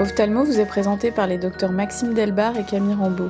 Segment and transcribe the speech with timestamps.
[0.00, 3.28] Ophthalmo vous est présenté par les docteurs Maxime Delbar et Camille Rambeau.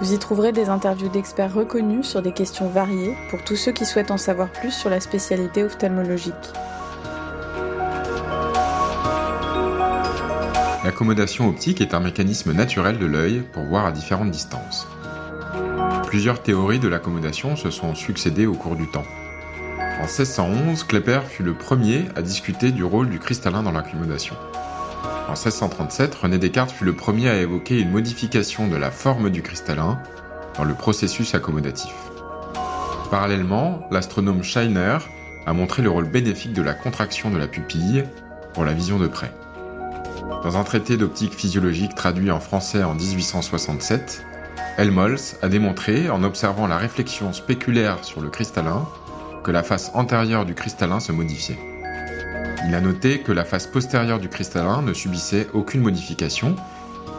[0.00, 3.84] Vous y trouverez des interviews d'experts reconnus sur des questions variées pour tous ceux qui
[3.84, 6.34] souhaitent en savoir plus sur la spécialité ophtalmologique.
[10.84, 14.88] L'accommodation optique est un mécanisme naturel de l'œil pour voir à différentes distances.
[16.06, 19.04] Plusieurs théories de l'accommodation se sont succédées au cours du temps.
[19.98, 24.34] En 1611, Klepper fut le premier à discuter du rôle du cristallin dans l'accommodation.
[25.30, 29.42] En 1637, René Descartes fut le premier à évoquer une modification de la forme du
[29.42, 30.02] cristallin
[30.56, 31.94] dans le processus accommodatif.
[33.12, 34.98] Parallèlement, l'astronome Scheiner
[35.46, 38.02] a montré le rôle bénéfique de la contraction de la pupille
[38.54, 39.32] pour la vision de près.
[40.42, 44.26] Dans un traité d'optique physiologique traduit en français en 1867,
[44.78, 48.84] Helmholtz a démontré, en observant la réflexion spéculaire sur le cristallin,
[49.44, 51.69] que la face antérieure du cristallin se modifiait.
[52.66, 56.56] Il a noté que la face postérieure du cristallin ne subissait aucune modification,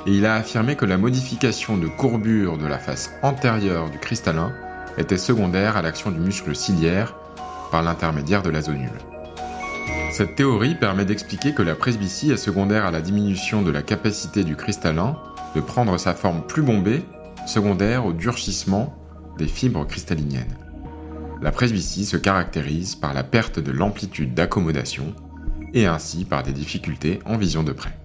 [0.05, 4.51] et il a affirmé que la modification de courbure de la face antérieure du cristallin
[4.97, 7.15] était secondaire à l'action du muscle ciliaire
[7.71, 8.89] par l'intermédiaire de la zonule.
[10.11, 14.43] Cette théorie permet d'expliquer que la presbytie est secondaire à la diminution de la capacité
[14.43, 15.17] du cristallin
[15.55, 17.03] de prendre sa forme plus bombée,
[17.47, 18.95] secondaire au durcissement
[19.37, 20.57] des fibres cristalliniennes.
[21.41, 25.15] La presbytie se caractérise par la perte de l'amplitude d'accommodation
[25.73, 27.97] et ainsi par des difficultés en vision de près.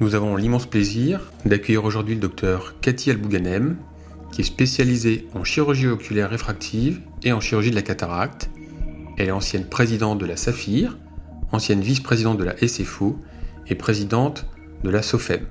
[0.00, 3.76] Nous avons l'immense plaisir d'accueillir aujourd'hui le docteur Cathy Albouganem,
[4.32, 8.50] qui est spécialisée en chirurgie oculaire réfractive et en chirurgie de la cataracte
[9.18, 10.96] elle est ancienne présidente de la SAFIR,
[11.50, 13.20] ancienne vice-présidente de la SFO
[13.66, 14.46] et présidente
[14.84, 15.44] de la SOFEM.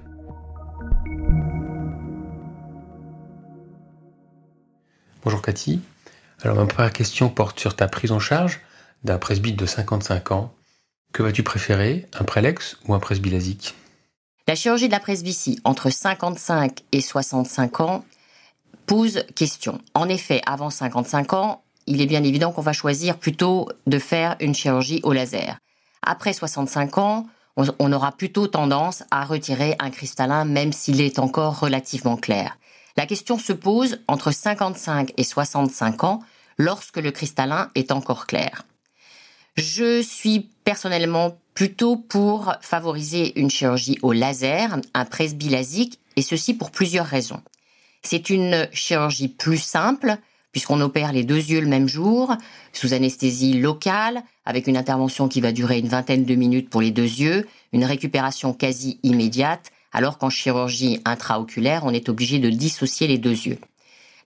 [5.21, 5.81] Bonjour Cathy.
[6.43, 8.61] Alors ma première question porte sur ta prise en charge
[9.03, 10.53] d'un presbyte de 55 ans.
[11.17, 13.73] Que vas-tu préférer, un prélex ou un presbylasique
[14.47, 18.05] La chirurgie de la presbytie entre 55 et 65 ans
[18.85, 19.81] pose question.
[19.95, 24.35] En effet, avant 55 ans, il est bien évident qu'on va choisir plutôt de faire
[24.39, 25.57] une chirurgie au laser.
[26.03, 27.25] Après 65 ans,
[27.55, 32.59] on aura plutôt tendance à retirer un cristallin même s'il est encore relativement clair.
[32.95, 36.19] La question se pose entre 55 et 65 ans
[36.59, 38.65] lorsque le cristallin est encore clair.
[39.57, 46.69] Je suis personnellement plutôt pour favoriser une chirurgie au laser, un presbylasique, et ceci pour
[46.69, 47.41] plusieurs raisons.
[48.03, 50.17] C'est une chirurgie plus simple,
[50.51, 52.35] puisqu'on opère les deux yeux le même jour,
[52.71, 56.91] sous anesthésie locale, avec une intervention qui va durer une vingtaine de minutes pour les
[56.91, 63.07] deux yeux, une récupération quasi immédiate, alors qu'en chirurgie intraoculaire, on est obligé de dissocier
[63.07, 63.57] les deux yeux.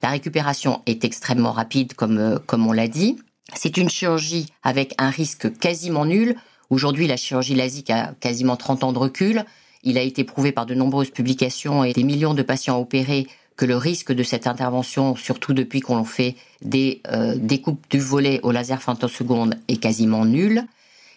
[0.03, 3.17] La récupération est extrêmement rapide, comme, euh, comme on l'a dit.
[3.55, 6.35] C'est une chirurgie avec un risque quasiment nul.
[6.69, 9.45] Aujourd'hui, la chirurgie lasique a quasiment 30 ans de recul.
[9.83, 13.65] Il a été prouvé par de nombreuses publications et des millions de patients opérés que
[13.65, 18.51] le risque de cette intervention, surtout depuis qu'on fait des euh, découpes du volet au
[18.51, 20.65] laser femtoseconde, est quasiment nul.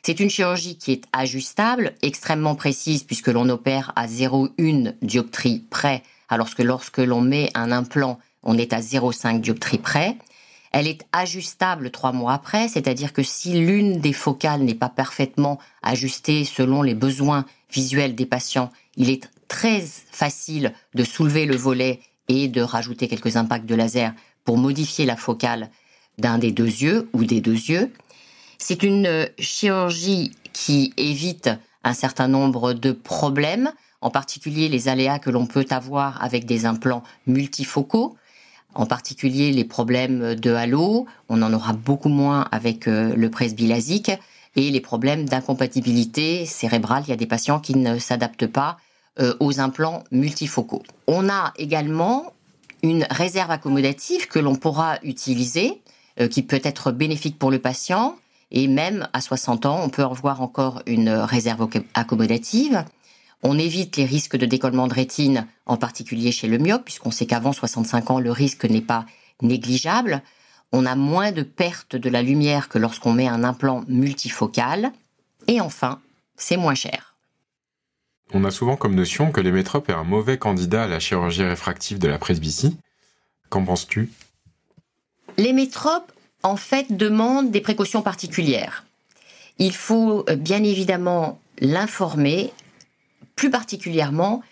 [0.03, 6.03] C'est une chirurgie qui est ajustable, extrêmement précise puisque l'on opère à 0,1 dioptrie près,
[6.29, 10.17] alors que lorsque l'on met un implant, on est à 0,5 dioptrie près.
[10.77, 15.61] Elle est ajustable trois mois après, c'est-à-dire que si l'une des focales n'est pas parfaitement
[15.85, 22.01] ajustée selon les besoins visuels des patients, il est très facile de soulever le volet
[22.27, 24.15] et de rajouter quelques impacts de laser
[24.45, 25.71] pour modifier la focale
[26.19, 27.93] d'un des deux yeux ou des deux yeux.
[28.59, 31.51] C'est une chirurgie qui évite
[31.85, 33.71] un certain nombre de problèmes,
[34.01, 38.17] en particulier les aléas que l'on peut avoir avec des implants multifocaux,
[38.75, 44.11] en particulier les problèmes de halo, on en aura beaucoup moins avec euh, le presbylasique,
[44.57, 47.03] et les problèmes d'incompatibilité cérébrale.
[47.07, 48.77] Il y a des patients qui ne s'adaptent pas
[49.21, 50.83] euh, aux implants multifocaux.
[51.07, 52.33] On a également
[52.83, 55.81] une réserve accommodative que l'on pourra utiliser,
[56.21, 58.17] euh, qui peut être bénéfique pour le patient,
[58.51, 62.85] et même à 60 ans, on peut avoir encore une réserve accommodative.
[63.47, 67.27] On évite les risques de décollement de rétine, en particulier chez le myope, puisqu'on sait
[67.27, 69.05] qu'avant 65 ans, le risque n'est pas
[69.43, 70.23] négligeable.
[70.73, 74.93] On a moins de perte de la lumière que lorsqu'on met un implant multifocal.
[75.47, 76.01] Et enfin,
[76.37, 77.15] c'est moins cher.
[78.33, 81.99] On a souvent comme notion que l'émétrope est un mauvais candidat à la chirurgie réfractive
[81.99, 82.79] de la presbytie.
[83.51, 84.11] Qu'en penses-tu?
[85.37, 86.11] L'émétrope,
[86.43, 88.87] en fait, demande des précautions particulières.
[89.59, 92.53] Il faut euh, bien évidemment l'informer,
[93.37, 94.43] plus particulièrement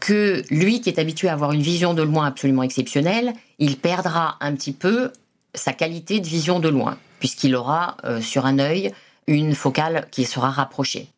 [0.00, 4.36] que lui qui est habitué à avoir une vision de loin absolument exceptionnelle, il perdra
[4.40, 5.12] un petit peu
[5.54, 8.92] sa qualité de vision de loin, puisqu'il aura euh, sur un œil
[9.26, 11.08] une focale qui sera rapprochée.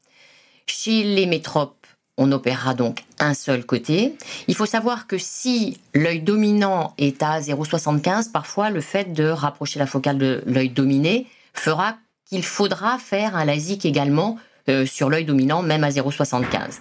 [0.66, 1.86] Chez les métropes
[2.18, 4.16] on opérera donc un seul côté.
[4.48, 9.78] Il faut savoir que si l'œil dominant est à 0,75, parfois le fait de rapprocher
[9.78, 15.24] la focale de l'œil dominé fera qu'il faudra faire un LASIK également euh, sur l'œil
[15.24, 16.78] dominant, même à 0,75.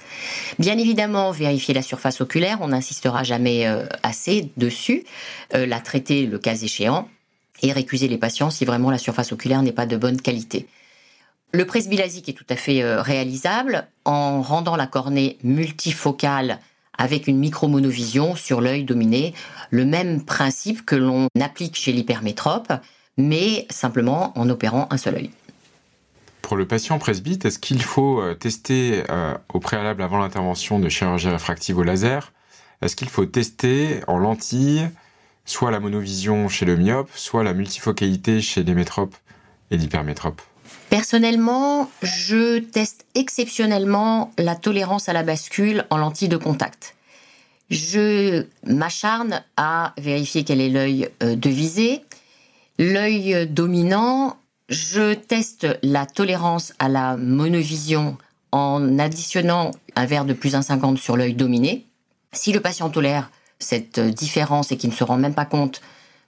[0.57, 5.03] Bien évidemment, vérifier la surface oculaire, on n'insistera jamais euh, assez dessus,
[5.53, 7.07] euh, la traiter le cas échéant,
[7.61, 10.67] et récuser les patients si vraiment la surface oculaire n'est pas de bonne qualité.
[11.51, 16.59] Le presbylasique est tout à fait réalisable en rendant la cornée multifocale
[16.97, 19.33] avec une micromonovision sur l'œil dominé,
[19.69, 22.73] le même principe que l'on applique chez l'hypermétrope,
[23.17, 25.29] mais simplement en opérant un seul œil.
[26.45, 30.89] Pour le patient presbyte, est-ce qu'il faut euh, tester euh, au préalable avant l'intervention de
[30.89, 32.33] chirurgie réfractive au laser
[32.83, 34.87] Est-ce qu'il faut tester en lentille
[35.45, 38.75] soit la monovision chez le myope, soit la multifocalité chez les
[39.71, 40.39] et l'hypermétrope?
[40.91, 46.95] Personnellement, je teste exceptionnellement la tolérance à la bascule en lentille de contact.
[47.71, 52.03] Je m'acharne à vérifier quel est l'œil euh, de visée.
[52.77, 54.37] L'œil dominant,
[54.69, 58.17] je teste la tolérance à la monovision
[58.51, 61.85] en additionnant un verre de plus 1,50 sur l'œil dominé.
[62.31, 63.29] Si le patient tolère
[63.59, 65.81] cette différence et qu'il ne se rend même pas compte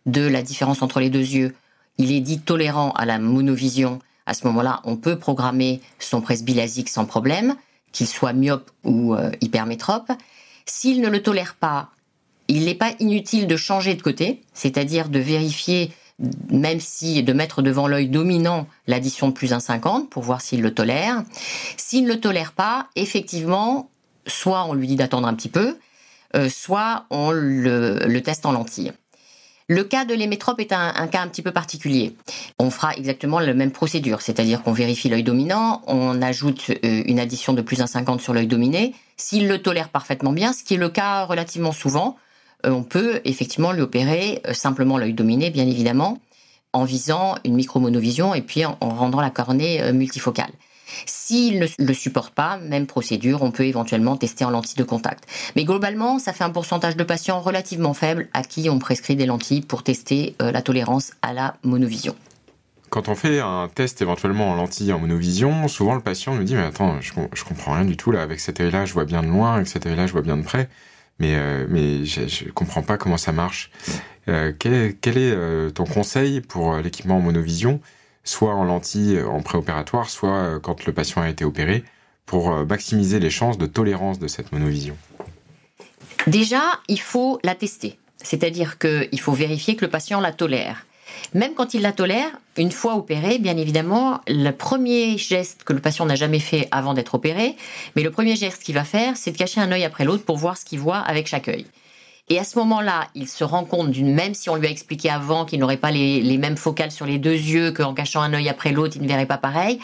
[0.05, 1.55] de la différence entre les deux yeux,
[1.97, 3.99] il est dit tolérant à la monovision.
[4.25, 7.55] À ce moment-là, on peut programmer son presbylasique sans problème,
[7.91, 10.11] qu'il soit myope ou euh, hypermétrope.
[10.65, 11.89] S'il ne le tolère pas,
[12.47, 15.91] il n'est pas inutile de changer de côté, c'est-à-dire de vérifier
[16.49, 20.73] même si de mettre devant l'œil dominant l'addition de plus 1,50 pour voir s'il le
[20.73, 21.23] tolère.
[21.77, 23.89] S'il ne le tolère pas, effectivement,
[24.25, 25.77] soit on lui dit d'attendre un petit peu,
[26.35, 28.93] euh, soit on le, teste en lentille.
[29.69, 32.15] Le cas de l'hémétrope est un, cas un petit peu particulier.
[32.57, 37.19] On fera exactement la même procédure, c'est-à-dire qu'on vérifie l'œil dominant, on ajoute euh, une
[37.19, 38.95] addition de plus 1,50 sur l'œil dominé.
[39.17, 42.17] S'il le tolère parfaitement bien, ce qui est le cas relativement souvent,
[42.63, 46.19] on peut effectivement lui opérer euh, simplement l'œil dominé, bien évidemment,
[46.73, 50.51] en visant une micromonovision et puis en, rendant la cornée euh, multifocale.
[51.05, 55.25] S'il ne le supporte pas, même procédure, on peut éventuellement tester en lentille de contact.
[55.55, 59.25] Mais globalement, ça fait un pourcentage de patients relativement faible à qui on prescrit des
[59.25, 62.15] lentilles pour tester la tolérance à la monovision.
[62.89, 66.55] Quand on fait un test éventuellement en lentille en monovision, souvent le patient nous dit
[66.55, 69.21] mais attends, je, je comprends rien du tout là, avec cet œil-là je vois bien
[69.21, 70.69] de loin, avec cet œil-là je vois bien de près
[71.19, 73.71] mais, euh, mais je, je comprends pas comment ça marche.
[74.27, 77.79] Euh, quel est, quel est euh, ton conseil pour l'équipement en monovision,
[78.23, 81.83] soit en lentille en préopératoire, soit quand le patient a été opéré,
[82.25, 84.97] pour maximiser les chances de tolérance de cette monovision?
[86.27, 87.97] Déjà, il faut la tester.
[88.21, 90.85] C'est-à-dire qu'il faut vérifier que le patient la tolère.
[91.33, 95.79] Même quand il la tolère, une fois opéré, bien évidemment, le premier geste que le
[95.79, 97.55] patient n'a jamais fait avant d'être opéré,
[97.95, 100.37] mais le premier geste qu'il va faire, c'est de cacher un œil après l'autre pour
[100.37, 101.65] voir ce qu'il voit avec chaque œil.
[102.29, 105.09] Et à ce moment-là, il se rend compte d'une, même si on lui a expliqué
[105.09, 108.49] avant qu'il n'aurait pas les, mêmes focales sur les deux yeux, qu'en cachant un œil
[108.49, 109.79] après l'autre, il ne verrait pas pareil,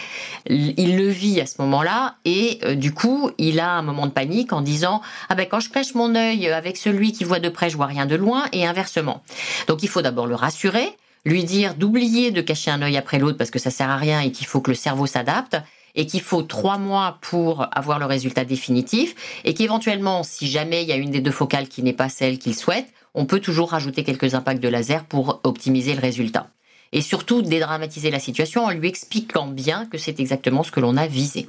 [0.49, 4.11] il le vit à ce moment-là, et euh, du coup, il a un moment de
[4.11, 7.47] panique en disant, ah ben quand je cache mon œil avec celui qui voit de
[7.47, 9.23] près, je vois rien de loin, et inversement.
[9.67, 13.37] Donc il faut d'abord le rassurer, lui dire d'oublier de cacher un œil après l'autre
[13.37, 15.57] parce que ça sert à rien et qu'il faut que le cerveau s'adapte
[15.95, 20.89] et qu'il faut trois mois pour avoir le résultat définitif et qu'éventuellement, si jamais il
[20.89, 23.69] y a une des deux focales qui n'est pas celle qu'il souhaite, on peut toujours
[23.69, 26.49] rajouter quelques impacts de laser pour optimiser le résultat.
[26.92, 30.97] Et surtout, dédramatiser la situation en lui expliquant bien que c'est exactement ce que l'on
[30.97, 31.47] a visé.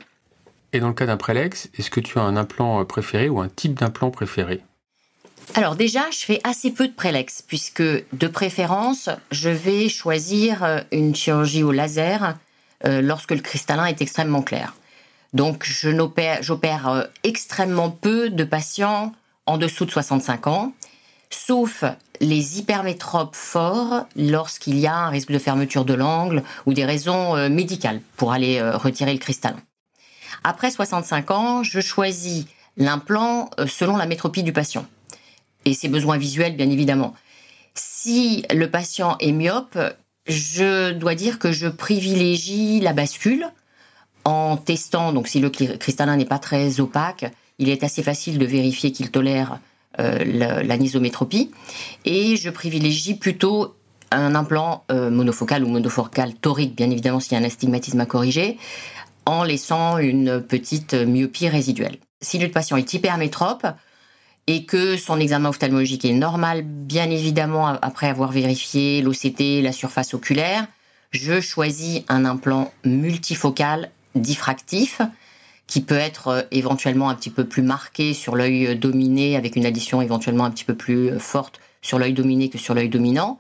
[0.73, 3.49] Et dans le cas d'un prélex, est-ce que tu as un implant préféré ou un
[3.49, 4.63] type d'implant préféré?
[5.55, 10.81] Alors déjà, je fais assez peu de prélex, puisque de préférence, je vais choisir euh,
[10.91, 12.37] une chirurgie au laser
[12.85, 14.75] euh, lorsque le cristallin est extrêmement clair.
[15.33, 19.13] Donc j'opère euh, extrêmement peu de patients
[19.47, 20.73] en dessous de 65 ans,
[21.31, 21.85] sauf
[22.21, 27.49] les hypermétropes forts lorsqu'il y a un risque de fermeture de l'angle ou des raisons
[27.51, 29.61] médicales pour aller retirer le cristallin.
[30.45, 32.47] Après 65 ans, je choisis
[32.77, 34.87] l'implant selon la métropie du patient
[35.65, 37.15] et ses besoins visuels, bien évidemment.
[37.75, 39.79] Si le patient est myope,
[40.27, 43.47] je dois dire que je privilégie la bascule
[44.25, 47.27] en testant, donc si le cristallin n'est pas très opaque,
[47.59, 49.59] il est assez facile de vérifier qu'il tolère
[50.01, 51.51] euh, l'anisométropie.
[52.05, 53.75] Et je privilégie plutôt
[54.11, 58.07] un implant euh, monofocal ou monofocal torique, bien évidemment s'il y a un astigmatisme à
[58.07, 58.59] corriger,
[59.27, 61.97] en laissant une petite myopie résiduelle.
[62.21, 63.67] Si le patient est hypermétrope,
[64.47, 70.15] et que son examen ophtalmologique est normal, bien évidemment, après avoir vérifié l'OCT, la surface
[70.15, 70.67] oculaire,
[71.11, 75.01] je choisis un implant multifocal diffractif
[75.67, 80.03] qui peut être éventuellement un petit peu plus marqué sur l'œil dominé, avec une addition
[80.03, 83.39] éventuellement un petit peu plus forte sur l'œil dominé que sur l'œil dominant.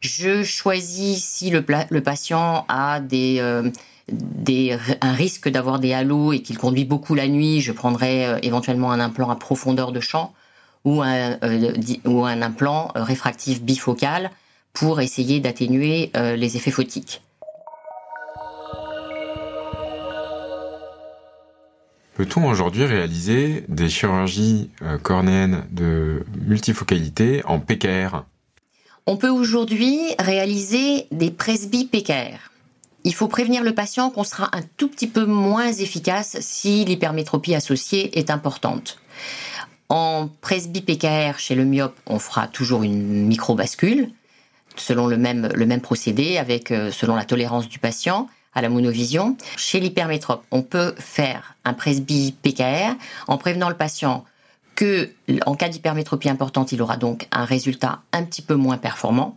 [0.00, 3.40] Je choisis si le, le patient a des,
[4.10, 8.92] des, un risque d'avoir des halos et qu'il conduit beaucoup la nuit, je prendrai éventuellement
[8.92, 10.32] un implant à profondeur de champ
[10.84, 11.38] ou un,
[12.04, 14.30] ou un implant réfractif bifocal
[14.72, 17.20] pour essayer d'atténuer les effets photiques.
[22.18, 28.24] Peut-on aujourd'hui réaliser des chirurgies euh, cornéennes de multifocalité en PKR
[29.06, 32.50] On peut aujourd'hui réaliser des presby PKR.
[33.04, 37.54] Il faut prévenir le patient qu'on sera un tout petit peu moins efficace si l'hypermétropie
[37.54, 38.98] associée est importante.
[39.88, 44.10] En presby PKR chez le myope, on fera toujours une microbascule
[44.76, 49.36] selon le même, le procédé avec euh, selon la tolérance du patient à la monovision.
[49.56, 52.94] Chez l'hypermétrope, on peut faire un presby PKR
[53.26, 54.24] en prévenant le patient
[54.74, 55.10] que,
[55.46, 59.36] en cas d'hypermétropie importante, il aura donc un résultat un petit peu moins performant.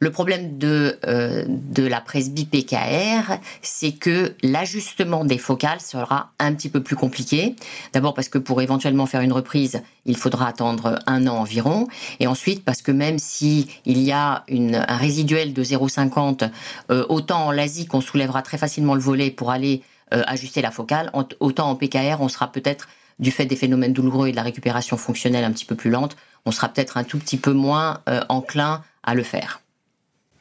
[0.00, 1.44] Le problème de, euh,
[1.76, 7.56] la presby PKR, c'est que l'ajustement des focales sera un petit peu plus compliqué.
[7.92, 11.88] D'abord parce que pour éventuellement faire une reprise, il faudra attendre un an environ.
[12.20, 16.48] Et ensuite parce que même si il y a une, un résiduel de 0,50,
[16.92, 19.82] euh, autant en LASIK, on soulèvera très facilement le volet pour aller
[20.14, 22.88] euh, ajuster la focale, autant en PKR, on sera peut-être
[23.18, 26.16] du fait des phénomènes douloureux et de la récupération fonctionnelle un petit peu plus lente,
[26.46, 29.60] on sera peut-être un tout petit peu moins enclin à le faire.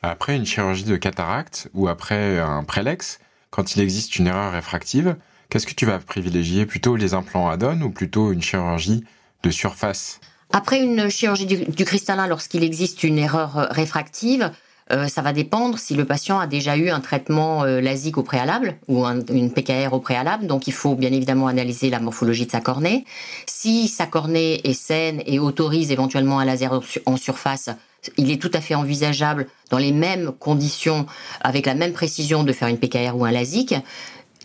[0.04, 5.16] Après une chirurgie de cataracte ou après un prélex, quand il existe une erreur réfractive,
[5.50, 6.66] qu'est-ce que tu vas privilégier?
[6.66, 9.04] Plutôt les implants add-on ou plutôt une chirurgie
[9.44, 10.20] de surface?
[10.54, 14.52] Après une chirurgie du, cristallin, lorsqu'il existe une erreur euh, réfractive,
[14.92, 18.24] euh, ça va dépendre si le patient a déjà eu un traitement euh, LASIK au
[18.24, 20.48] préalable ou une PKR au préalable.
[20.48, 23.04] Donc il faut bien évidemment analyser la morphologie de sa cornée.
[23.46, 27.70] Si sa cornée est saine et autorise éventuellement un laser en surface,
[28.18, 31.06] il est tout à fait envisageable, dans les mêmes conditions,
[31.42, 33.76] avec la même précision, de faire une PKR ou un LASIK.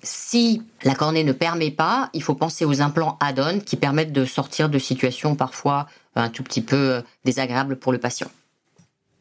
[0.02, 4.24] Si la cornée ne permet pas, il faut penser aux implants add-on qui permettent de
[4.24, 8.28] sortir de situations parfois un tout petit peu euh, désagréables pour le patient.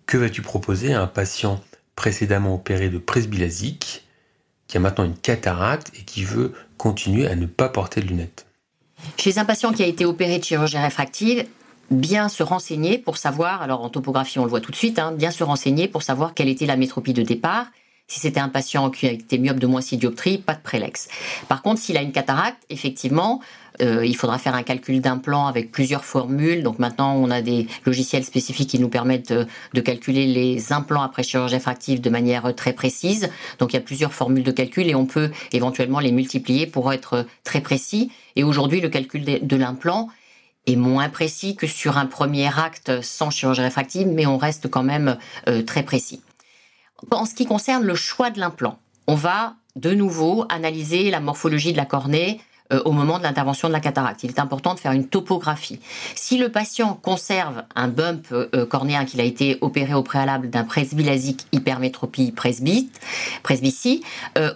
[0.08, 1.62] Que vas-tu proposer à un patient
[1.96, 4.06] précédemment opéré de presbylasique
[4.68, 8.48] qui a maintenant une cataracte et qui veut continuer à ne pas porter de lunettes?
[9.18, 11.46] Chez un patient qui a été opéré de chirurgie réfractive,
[11.92, 15.12] bien se renseigner pour savoir, alors en topographie on le voit tout de suite, hein,
[15.12, 17.68] bien se renseigner pour savoir quelle était la métropie de départ.
[18.08, 21.08] Si c'était un patient qui été myope de moins 6 dioptries, pas de prélex.
[21.48, 23.40] Par contre, s'il a une cataracte, effectivement,
[23.82, 26.62] euh, il faudra faire un calcul d'implant avec plusieurs formules.
[26.62, 31.24] Donc maintenant, on a des logiciels spécifiques qui nous permettent de, calculer les implants après
[31.24, 33.30] chirurgie réfractive de manière très précise.
[33.60, 36.92] Donc il y a plusieurs formules de calcul et on peut éventuellement les multiplier pour
[36.92, 38.12] être très précis.
[38.36, 40.10] Et aujourd'hui, le calcul de l'implant
[40.68, 44.84] est moins précis que sur un premier acte sans chirurgie réfractive, mais on reste quand
[44.84, 46.22] même euh, très précis.
[47.10, 48.78] En ce qui concerne le choix de l'implant,
[49.08, 52.40] on va de nouveau analyser la morphologie de la cornée
[52.72, 54.24] euh, au moment de l'intervention de la cataracte.
[54.24, 55.80] Il est important de faire une topographie.
[56.14, 60.64] Si le patient conserve un bump euh, cornéen qu'il a été opéré au préalable d'un
[60.64, 63.00] presbylasique hypermétropie presbyte,
[63.42, 64.04] presbytie,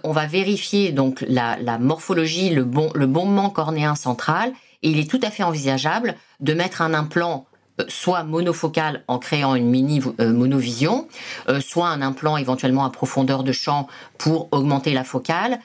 [0.04, 4.52] on va vérifier donc la, morphologie, le bon, le bombement cornéen central
[4.82, 7.46] il est tout à fait envisageable de mettre un implant
[7.80, 11.08] euh, soit monofocal en créant une mini euh, monovision,
[11.48, 15.58] euh, soit un implant éventuellement à profondeur de champ pour augmenter la focale.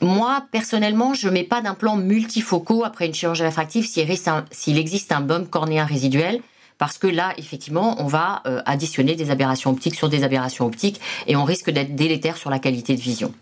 [0.00, 5.50] Moi, personnellement, je mets pas d'implant multifocaux après une chirurgie réfractive s'il existe un bump
[5.50, 6.40] cornéen résiduel,
[6.78, 11.36] parce que là, effectivement, on va additionner des aberrations optiques sur des aberrations optiques et
[11.36, 13.34] on risque d'être délétère sur la qualité de vision.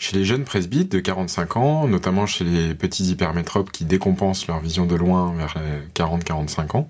[0.00, 4.60] Chez les jeunes presbytes de 45 ans, notamment chez les petits hypermétropes qui décompensent leur
[4.60, 6.88] vision de loin vers les 40-45 ans,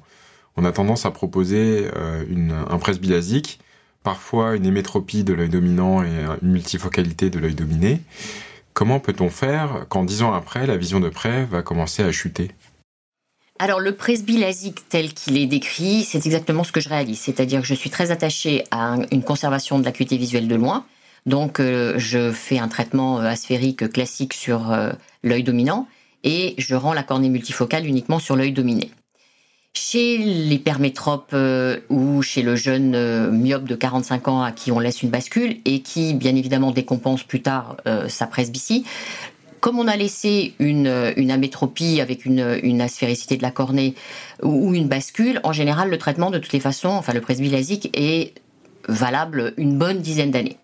[0.56, 3.60] on a tendance à proposer euh, une, un presbylasique,
[4.02, 8.02] parfois une hémétropie de l'œil dominant et une multifocalité de l'œil dominé.
[8.74, 12.50] Comment peut-on faire quand dix ans après, la vision de près va commencer à chuter?
[13.58, 17.66] Alors le presbylasique tel qu'il est décrit, c'est exactement ce que je réalise, c'est-à-dire que
[17.66, 20.84] je suis très attachée à une conservation de l'acuité visuelle de loin,
[21.28, 24.92] donc, euh, je fais un traitement euh, asphérique classique sur euh,
[25.22, 25.86] l'œil dominant
[26.24, 28.90] et je rends la cornée multifocale uniquement sur l'œil dominé.
[29.74, 31.36] Chez l'hypermétrope
[31.90, 35.82] ou chez le jeune myope de 45 ans à qui on laisse une bascule et
[35.82, 37.76] qui, bien évidemment, décompense plus tard
[38.08, 38.84] sa presbytie,
[39.60, 40.88] comme on a laissé une,
[41.30, 43.94] amétropie avec une, une, aspéricité de la cornée
[44.42, 48.34] ou, une bascule, en général, le traitement, de toutes les façons, enfin le presbylasique, est
[48.88, 50.56] valable une bonne dizaine d'années.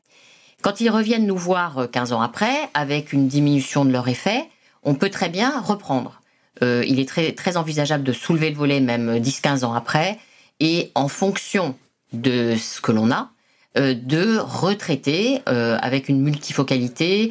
[0.65, 4.49] Quand ils reviennent nous voir 15 euh, ans après, avec une diminution de leur effet,
[4.83, 6.23] on peut très bien reprendre.
[6.63, 10.19] Euh, il est très, très envisageable de soulever le volet même 10-15 ans après,
[10.61, 11.75] et en fonction
[12.15, 13.29] de ce que l'on a,
[13.77, 17.31] euh, de retraiter euh, avec une multifocalité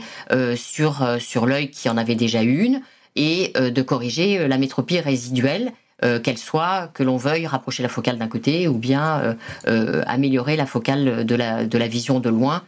[0.56, 2.82] sur, sur l'œil qui en avait déjà une,
[3.16, 5.72] et de corriger la métropie résiduelle
[6.24, 9.38] qu'elle soit, que l'on veuille rapprocher la focale d'un côté ou bien
[10.08, 12.63] améliorer la focale de la, de la vision de loin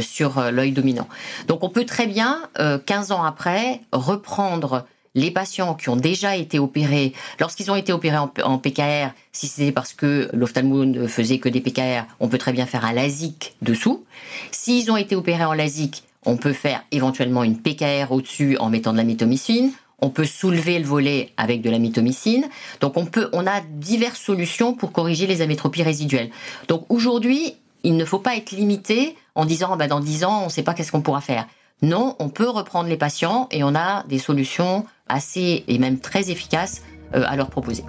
[0.00, 1.08] sur l'œil dominant.
[1.46, 2.42] Donc on peut très bien,
[2.86, 8.16] 15 ans après, reprendre les patients qui ont déjà été opérés, lorsqu'ils ont été opérés
[8.16, 12.52] en, PKR, si c'est parce que l'ophtalmo ne faisait que des PKR, on peut très
[12.52, 14.04] bien faire un LASIK dessous.
[14.52, 18.92] S'ils ont été opérés en LASIK, on peut faire éventuellement une PKR au-dessus en mettant
[18.92, 19.72] de la mitomycine.
[20.00, 22.44] On peut soulever le volet avec de la mitomycine.
[22.80, 26.30] Donc on peut, on a diverses solutions pour corriger les amétropies résiduelles.
[26.68, 30.44] Donc aujourd'hui, il ne faut pas être limité en disant bah, dans 10 ans, on
[30.46, 31.46] ne sait pas qu'est-ce qu'on pourra faire.
[31.80, 36.30] Non, on peut reprendre les patients et on a des solutions assez et même très
[36.30, 36.82] efficaces
[37.14, 37.84] euh, à leur proposer.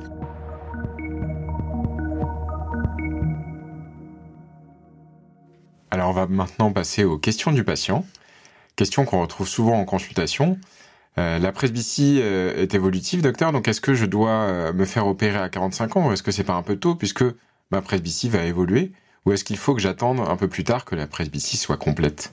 [5.92, 8.06] Alors on va maintenant passer aux questions du patient.
[8.76, 10.60] Questions qu'on retrouve souvent en consultation.
[11.18, 15.40] Euh, la presbytie euh, est évolutive, docteur, donc est-ce que je dois me faire opérer
[15.40, 17.24] à 45 ans ou est-ce que c'est pas un peu tôt puisque
[17.72, 18.94] ma presbytie va évoluer?
[19.26, 22.32] Ou est-ce qu'il faut que j'attende un peu plus tard que la presbytie soit complète?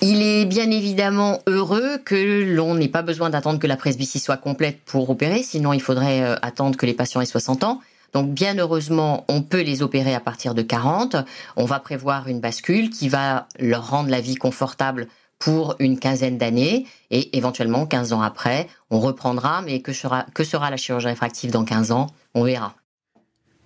[0.00, 4.36] Il est bien évidemment heureux que l'on n'ait pas besoin d'attendre que la presbytie soit
[4.36, 7.80] complète pour opérer, sinon il faudrait euh, attendre que les patients aient 60 ans.
[8.14, 11.16] Donc bien heureusement, on peut les opérer à partir de 40.
[11.56, 16.38] On va prévoir une bascule qui va leur rendre la vie confortable pour une quinzaine
[16.38, 21.06] d'années et éventuellement 15 ans après, on reprendra, mais que sera, que sera la chirurgie
[21.06, 22.08] réfractive dans 15 ans?
[22.34, 22.74] On verra.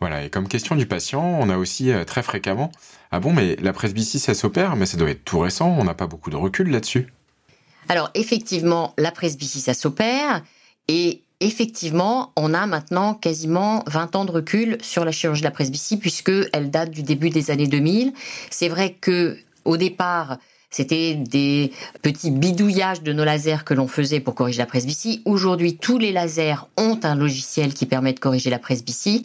[0.02, 2.72] Voilà, et comme question du patient, on a aussi euh, très fréquemment
[3.12, 5.94] Ah bon, mais la presbytie, ça s'opère, mais ça doit être tout récent, on n'a
[5.94, 7.06] pas beaucoup de recul là-dessus.
[7.88, 10.42] Alors, effectivement, la presbytie, ça s'opère,
[10.88, 15.52] et effectivement, on a maintenant quasiment 20 ans de recul sur la chirurgie de la
[15.52, 18.12] presbytie, puisqu'elle date du début des années 2000.
[18.50, 20.38] C'est vrai que au départ,
[20.68, 21.70] c'était des
[22.02, 25.22] petits bidouillages de nos lasers que l'on faisait pour corriger la presbytie.
[25.26, 29.22] Aujourd'hui, tous les lasers ont un logiciel qui permet de corriger la presbytie.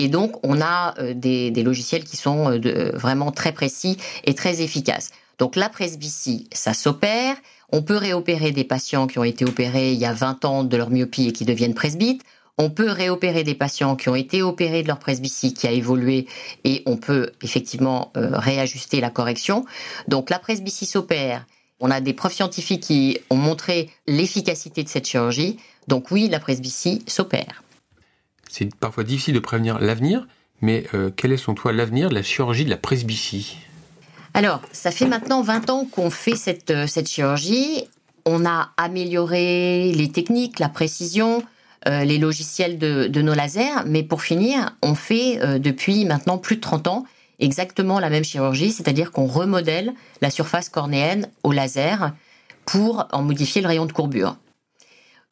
[0.00, 4.62] Et donc, on a euh, des, logiciels qui sont euh, vraiment très précis et très
[4.62, 5.10] efficaces.
[5.38, 7.36] Donc, la presbytie, ça s'opère.
[7.70, 10.74] On peut réopérer des patients qui ont été opérés il y a 20 ans de
[10.74, 12.22] leur myopie et qui deviennent presbytes.
[12.56, 16.26] On peut réopérer des patients qui ont été opérés de leur presbytie qui a évolué
[16.64, 19.66] et on peut effectivement euh, réajuster la correction.
[20.08, 21.44] Donc la presbytie s'opère.
[21.78, 25.58] On a des preuves scientifiques qui ont montré l'efficacité de cette chirurgie.
[25.88, 27.62] Donc oui, la presbytie s'opère
[28.50, 30.26] c'est parfois difficile de prévenir l'avenir,
[30.60, 33.56] mais euh, quel est son toi l'avenir de la chirurgie de la presbytie?
[34.34, 37.84] Alors, ça fait maintenant 20 ans qu'on fait cette, euh, cette chirurgie.
[38.26, 41.42] On a amélioré les techniques, la précision,
[41.88, 46.60] euh, les logiciels de, nos lasers, mais pour finir, on fait depuis maintenant plus de
[46.60, 47.04] 30 ans
[47.38, 52.12] exactement la même chirurgie, c'est-à-dire qu'on remodèle la surface cornéenne au laser
[52.66, 54.36] pour en modifier le rayon de courbure.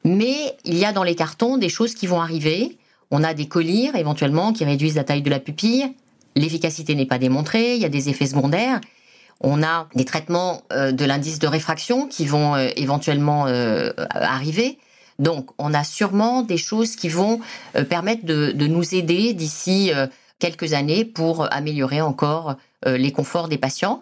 [0.03, 2.78] Mais il y a dans les cartons des choses qui vont arriver
[3.11, 5.93] on a des collyres éventuellement qui réduisent la taille de la pupille.
[6.35, 8.79] L'efficacité n'est pas démontrée, il y a des effets secondaires.
[9.41, 14.77] On a des traitements euh, de l'indice de réfraction qui vont euh, éventuellement euh, arriver.
[15.17, 17.41] Donc, on a sûrement des choses qui vont
[17.89, 19.91] permettre de, de, nous aider d'ici
[20.39, 24.01] quelques années pour améliorer encore les conforts des patients.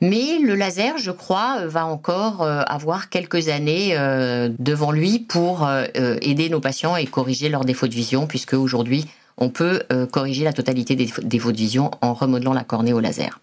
[0.00, 5.20] Mais le laser, je crois, euh, va encore euh, avoir quelques années euh, devant lui
[5.20, 9.06] pour aider nos patients et corriger leurs défauts de vision, puisque aujourd'hui,
[9.38, 9.82] on peut
[10.12, 13.40] corriger la totalité des défauts de vision en remodelant la cornée au laser.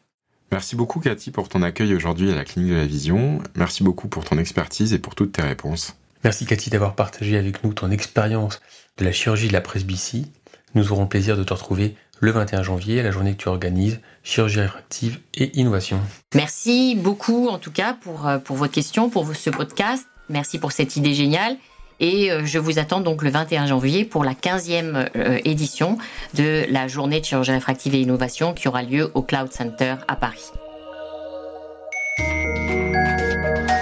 [0.52, 3.40] Merci beaucoup Cathy pour ton accueil aujourd'hui à la clinique de la vision.
[3.56, 5.96] Merci beaucoup pour ton expertise et pour toutes tes réponses.
[6.24, 8.62] Merci Cathy d'avoir partagé avec nous ton expérience
[8.98, 10.32] de la chirurgie de la presbytie.
[10.76, 14.62] Nous aurons plaisir de te retrouver le 21 janvier, la journée que tu organises, chirurgie
[14.62, 16.00] réfractive et innovation.
[16.34, 20.08] Merci beaucoup en tout cas pour, euh, pour votre question, pour ce podcast.
[20.30, 21.58] Merci pour cette idée géniale.
[22.00, 25.98] Et euh, je vous attends donc le 21 janvier pour la 15e euh, édition
[26.34, 30.16] de la journée de chirurgie réfractive et innovation qui aura lieu au Cloud Center à
[30.16, 30.50] Paris.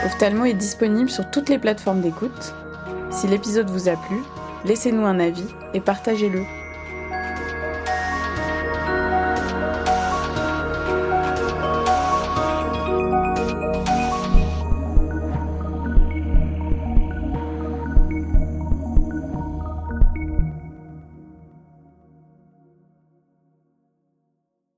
[0.03, 2.55] Ophthalmo est disponible sur toutes les plateformes d'écoute.
[3.11, 4.17] Si l'épisode vous a plu,
[4.65, 6.41] laissez-nous un avis et partagez-le.